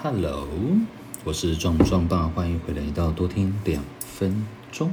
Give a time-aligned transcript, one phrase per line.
[0.00, 0.46] Hello，
[1.24, 4.92] 我是壮壮爸，欢迎回来到多听两分钟。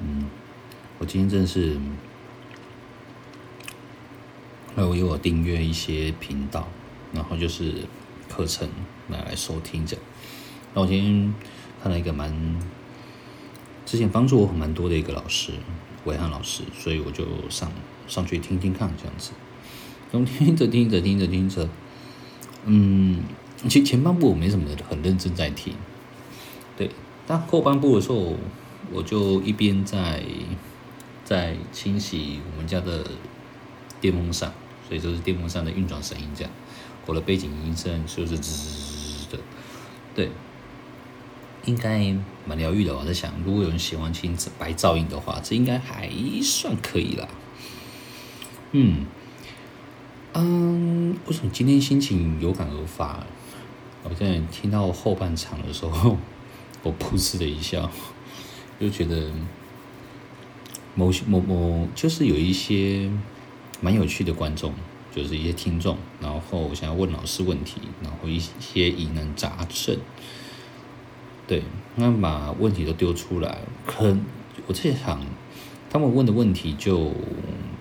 [0.00, 0.24] 嗯，
[0.98, 1.76] 我今天真的是，
[4.74, 6.66] 那我有我订阅一些频道，
[7.12, 7.84] 然后就是
[8.30, 8.66] 课程
[9.08, 9.98] 拿来收听着。
[10.72, 11.34] 那我今天
[11.82, 12.34] 看了一个蛮
[13.84, 15.52] 之前帮助我很蛮多的一个老师，
[16.06, 17.70] 伟汉老师，所以我就上
[18.08, 19.32] 上去听听看这样子。
[20.10, 21.68] 然后听着听着听着听着，
[22.64, 23.22] 嗯。
[23.68, 25.74] 其实前半部我没什么很认真在听，
[26.76, 26.90] 对，
[27.26, 28.36] 但后半部的时候，
[28.92, 30.22] 我就一边在
[31.24, 33.04] 在清洗我们家的
[34.00, 34.52] 电风扇，
[34.86, 36.52] 所以就是电风扇的运转声音这样，
[37.06, 39.42] 我的背景音声就是滋滋的，
[40.14, 40.30] 对，
[41.64, 42.14] 应该
[42.46, 42.96] 蛮疗愈的。
[42.96, 46.08] 我在想，如果有人喜欢听白噪音的话，这应该还
[46.42, 47.26] 算可以啦。
[48.72, 49.06] 嗯
[50.34, 53.24] 嗯，为什么今天心情有感而发？
[54.08, 56.16] 我现在听到后半场的时候，
[56.82, 57.90] 我噗嗤的一笑，
[58.78, 59.32] 就觉得
[60.94, 63.10] 某些某某就是有一些
[63.80, 64.72] 蛮有趣的观众，
[65.14, 69.96] 就是一些听众，然后想要问老师问题，然后一些疑难杂症，
[71.48, 71.64] 对，
[71.96, 74.24] 那把问题都丢出来，可能
[74.66, 75.20] 我在想，
[75.90, 77.12] 他们问的问题就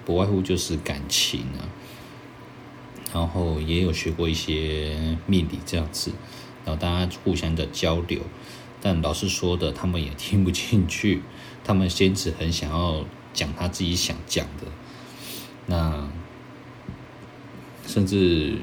[0.03, 1.69] 不外乎就是感情啊。
[3.15, 6.11] 然后也有学过一些命理这样子，
[6.65, 8.19] 然后大家互相的交流，
[8.81, 11.21] 但老师说的他们也听不进去，
[11.63, 14.67] 他们先只很想要讲他自己想讲的，
[15.67, 16.09] 那
[17.87, 18.57] 甚至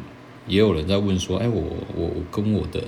[0.46, 1.62] 也有人在问说，哎，我
[1.96, 2.84] 我我跟我的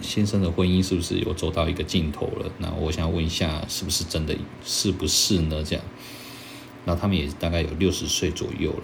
[0.00, 2.50] 先生的婚姻是不是有走到一个尽头了？
[2.58, 5.62] 那我想问一下，是不是真的是不是呢？
[5.62, 5.84] 这样，
[6.84, 8.82] 那他们也大概有六十岁左右了。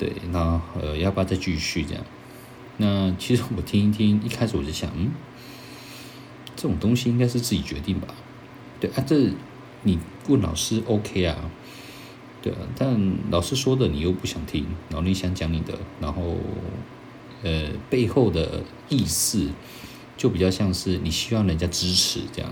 [0.00, 2.02] 对，那呃，要不要再继续这样？
[2.78, 5.10] 那其实我听一听，一开始我就想，嗯，
[6.56, 8.08] 这种东西应该是自己决定吧？
[8.80, 9.30] 对啊，这
[9.82, 11.50] 你问老师 OK 啊？
[12.40, 16.38] 对啊，但老师说的你又不想听，然后你想讲你的，然后
[17.42, 19.50] 呃，背后的意思
[20.16, 22.50] 就比较像是你希望人家支持这样。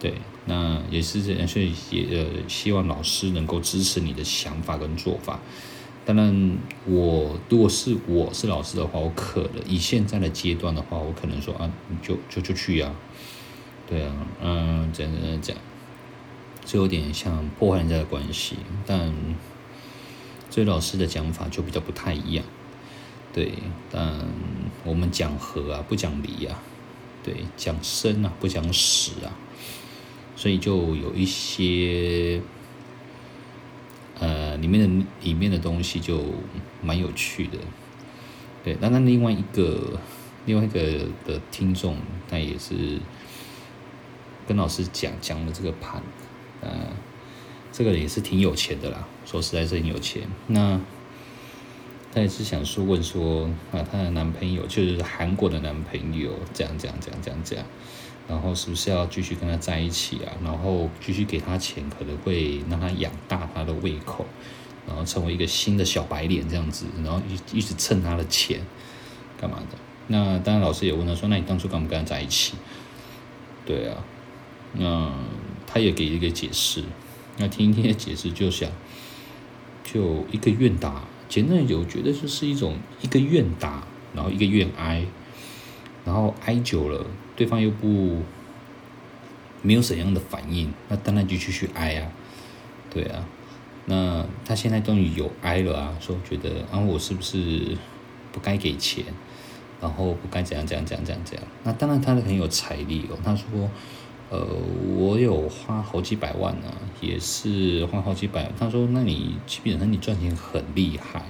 [0.00, 0.14] 对，
[0.46, 5.40] 那也是这样，所以也呃，希望老师能够支持你的想法跟做法。
[6.08, 12.90] 当然，我如果是我是老师的话，我可能以现在的阶段的话，我可能说啊，你就就就去呀，
[13.86, 15.54] 对啊，嗯，这样这样讲，
[16.64, 18.56] 就有点像破坏人家的关系。
[18.86, 19.12] 但
[20.48, 22.42] 这位老师的讲法就比较不太一样，
[23.34, 23.52] 对，
[23.90, 24.26] 但
[24.84, 26.58] 我们讲和啊，不讲离啊，
[27.22, 29.36] 对，讲生啊，不讲死啊，
[30.34, 32.40] 所以就有一些。
[34.60, 36.22] 里面的里面的东西就
[36.82, 37.58] 蛮有趣的，
[38.64, 38.76] 对。
[38.80, 39.98] 那那另外一个
[40.46, 41.96] 另外一个的听众，
[42.28, 42.98] 他也是
[44.46, 46.02] 跟老师讲讲了这个盘，
[46.60, 46.70] 呃，
[47.72, 50.22] 这个也是挺有钱的啦，说实在是很有钱。
[50.46, 50.80] 那
[52.12, 57.64] 他也是想说问说啊，她的男朋友就是韩国的男朋友，这样这样这样这样这样。
[58.28, 60.32] 然后是不是要继续跟他在一起啊？
[60.44, 64.26] 然后继续给他钱，可能会让他养大他的胃口，
[64.86, 68.60] 然后成为一个新的小白脸这样子，然后一一直蹭他的钱，
[69.40, 69.78] 干嘛的？
[70.08, 72.54] 那当然，老师也问他说：“那你当初干不跟他在一起？”
[73.66, 74.02] 对啊，
[74.72, 75.12] 那
[75.66, 76.82] 他也给一个解释。
[77.36, 78.70] 那听一听的解释，就想
[79.84, 85.04] 就一个愿打，简单有觉得就是一种一个愿打，然后一个愿挨，
[86.08, 87.04] 然后挨久了。
[87.36, 88.22] 对方又不
[89.62, 92.10] 没有怎样的反应，那当然就继续挨啊，
[92.90, 93.24] 对啊，
[93.84, 97.76] 那他现在终于有挨了啊，说觉得啊，我是不是
[98.32, 99.04] 不该给钱，
[99.80, 101.46] 然后不该怎样怎样怎样怎样怎样？
[101.62, 103.70] 那当然他很有财力哦，他说，
[104.30, 104.44] 呃，
[104.96, 108.50] 我有花好几百万呢，也是花好几百。
[108.58, 111.24] 他说，那你基本上你赚钱很厉害，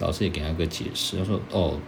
[0.00, 1.78] 老师也给他个解释，他说，哦。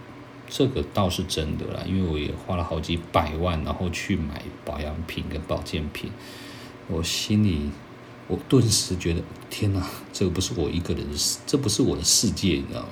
[0.50, 6.10] 这个倒是真的啦，因为我也花了好几百万，然后去买保养品跟保健品，
[6.88, 7.70] 我心里
[8.26, 12.88] 我顿时觉得天哪，这个不是我一个人的世，这不是我的世界，你知道吗？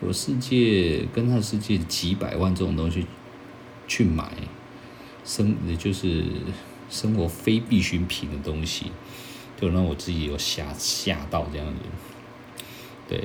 [0.00, 3.06] 我世界跟他的世界几百万这种东西
[3.86, 4.32] 去买
[5.24, 6.24] 生，就是
[6.90, 8.90] 生活非必需品的东西，
[9.60, 11.82] 就让我自己有吓吓到这样子，
[13.08, 13.24] 对。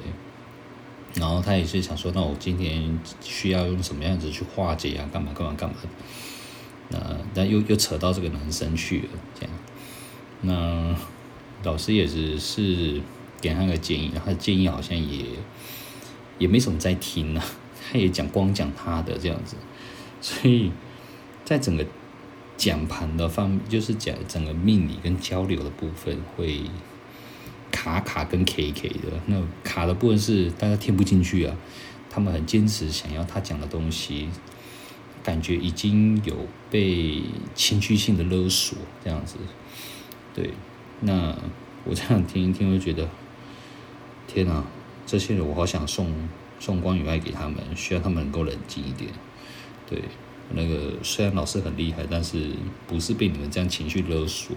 [1.15, 5.07] 然后他也是想说，那我今天需要用什么样子去化解啊？
[5.13, 5.89] 干嘛干嘛干嘛的？
[6.89, 9.51] 那但又又扯到这个男生去了，这样。
[10.42, 10.95] 那
[11.63, 13.01] 老师也只是
[13.39, 15.25] 给他个建议，他建议好像也
[16.39, 17.45] 也没什么在听呢、啊，
[17.92, 19.56] 他也讲光讲他的这样子，
[20.19, 20.71] 所以
[21.45, 21.86] 在整个
[22.57, 26.62] 讲盘的方，就是讲整个命理跟交流的部分会
[27.83, 29.19] 卡卡跟 K K 的。
[29.25, 31.53] 那卡的部分是大家听不进去啊，
[32.09, 34.30] 他们很坚持想要他讲的东西，
[35.21, 37.21] 感觉已经有被
[37.53, 39.35] 情绪性的勒索这样子。
[40.33, 40.51] 对，
[41.01, 41.38] 那
[41.83, 43.09] 我这样听一听，我就觉得
[44.27, 44.63] 天哪，
[45.06, 46.09] 这些人我好想送
[46.59, 49.12] 送光与爱给他们，需要他们能够冷静一点。
[49.89, 50.01] 对。
[50.56, 52.50] 那个虽然老师很厉害，但是
[52.86, 54.56] 不是被你们这样情绪勒索，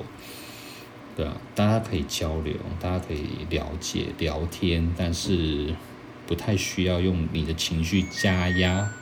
[1.16, 5.74] 对啊，大家可以交流，大家可以了解聊天，但是
[6.26, 8.92] 不太需要用你的情绪加压，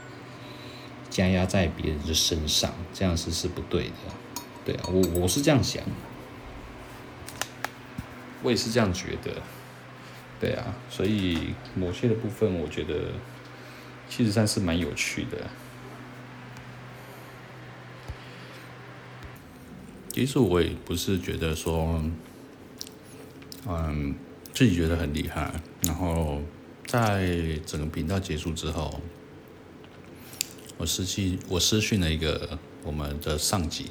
[1.11, 3.93] 加压在别人的身上，这样是是不对的，
[4.64, 5.82] 对啊，我我是这样想，
[8.44, 9.43] 我也是这样觉得，
[10.38, 12.94] 对啊，所以某些的部分，我觉得
[14.08, 15.50] 其实上是蛮有趣的。
[20.14, 22.00] 其实我也不是觉得说，
[23.66, 24.14] 嗯，
[24.52, 25.52] 自己觉得很厉害。
[25.82, 26.40] 然后
[26.87, 29.00] 在整个频道结束之后，
[30.76, 33.87] 我失去我私讯了一个我们的上级，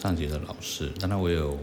[0.00, 0.88] 上级的老师。
[1.00, 1.58] 当然我有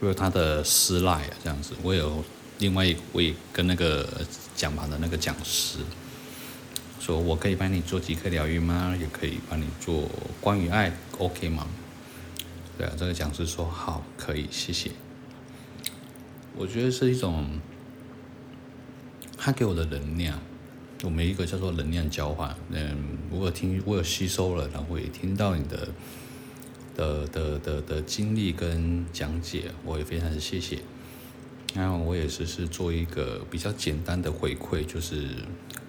[0.00, 1.74] 我有他的私赖啊，这样子。
[1.82, 2.24] 我有
[2.58, 4.08] 另外一位跟那个
[4.54, 5.80] 讲盘的那个讲师，
[7.00, 8.96] 说我可以帮你做即刻疗愈吗？
[8.98, 10.08] 也可以帮你做
[10.40, 11.66] 关于爱，OK 吗？
[12.76, 14.90] 对啊，这个讲师说好，可以，谢谢。
[16.54, 17.58] 我觉得是一种
[19.36, 20.38] 他给我的能量，
[21.02, 22.54] 我们一个叫做能量交换。
[22.70, 25.88] 嗯，我有听，我有吸收了，然后也听到你的
[26.94, 30.80] 的的的的经历跟讲解，我也非常的谢谢。
[31.74, 35.28] 然后我也是是做一个比较简单的回馈，就是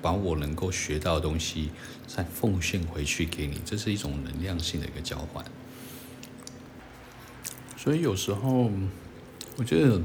[0.01, 1.69] 把我能够学到的东西
[2.05, 5.43] 再奉献回去给你，这是一种能量性的一个交换。
[7.87, 8.69] 所以有时候，
[9.55, 10.01] 我觉得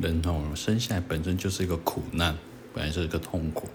[0.00, 2.38] 人哦，生下来本身就是一个苦难，
[2.72, 3.68] 本来是一个痛苦。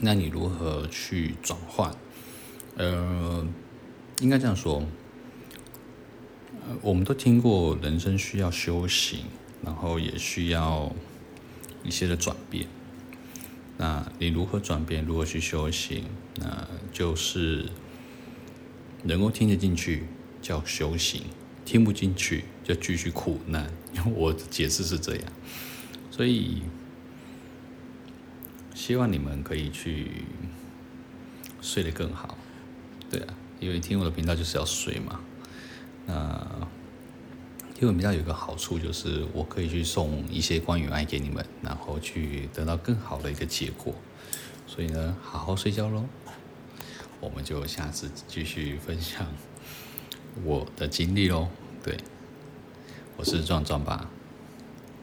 [0.00, 1.94] 那你如何去转换？
[2.78, 3.46] 呃，
[4.20, 4.82] 应该这样说，
[6.80, 9.26] 我们都听过人生需要修行，
[9.62, 10.90] 然后也需要
[11.84, 12.66] 一些的转变。
[13.76, 15.04] 那你如何转变？
[15.04, 16.06] 如何去修行？
[16.36, 17.68] 那就是
[19.02, 20.06] 能够听得进去，
[20.40, 21.24] 叫修行。
[21.64, 25.24] 听不进去就继续苦难，因为我的解释是这样，
[26.10, 26.62] 所以
[28.74, 30.10] 希望你们可以去
[31.60, 32.36] 睡得更好，
[33.10, 35.20] 对啊，因为听我的频道就是要睡嘛。
[36.06, 36.68] 那
[37.74, 43.94] 听我频道有个好处就是我可以去送一些关于爱给你们，然后去得到更好的一个结果。
[44.66, 46.04] 所以呢，好好睡觉喽，
[47.20, 49.26] 我们就下次继续分享。
[50.44, 51.48] 我的经历喽，
[51.82, 51.96] 对，
[53.16, 54.08] 我是壮壮吧，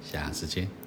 [0.01, 0.78] 下次见。